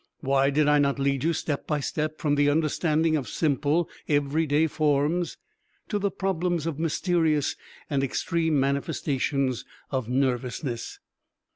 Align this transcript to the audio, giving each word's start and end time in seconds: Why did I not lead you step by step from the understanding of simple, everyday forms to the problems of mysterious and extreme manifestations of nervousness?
Why 0.21 0.49
did 0.49 0.67
I 0.67 0.79
not 0.79 0.97
lead 0.97 1.23
you 1.23 1.31
step 1.31 1.67
by 1.67 1.79
step 1.79 2.17
from 2.17 2.33
the 2.33 2.49
understanding 2.49 3.15
of 3.15 3.27
simple, 3.29 3.87
everyday 4.09 4.65
forms 4.65 5.37
to 5.89 5.99
the 5.99 6.09
problems 6.09 6.65
of 6.65 6.79
mysterious 6.79 7.55
and 7.87 8.03
extreme 8.03 8.59
manifestations 8.59 9.63
of 9.91 10.09
nervousness? 10.09 10.97